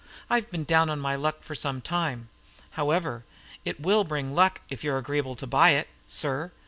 [0.31, 2.29] "I've been down on my luck for some time.
[2.71, 3.23] However,
[3.63, 6.51] it will bring luck if you're agreeable to buy it, sir.